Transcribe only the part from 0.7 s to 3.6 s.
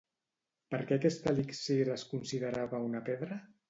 Per què aquest elixir es considerava una pedra?